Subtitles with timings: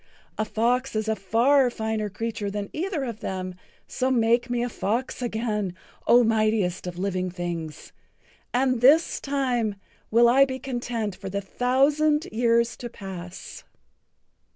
[0.39, 3.53] A fox is a far finer creature than either of them,
[3.87, 5.75] so make me a fox again,
[6.07, 7.91] O mightiest of living things,
[8.51, 9.75] and this time
[10.09, 13.63] will I be content for the thousand years to pass."